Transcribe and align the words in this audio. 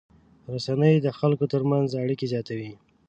رسنۍ 0.53 0.95
د 1.01 1.07
خلکو 1.19 1.45
تر 1.53 1.61
منځ 1.71 1.89
اړیکې 2.03 2.25
زیاتوي. 2.33 2.71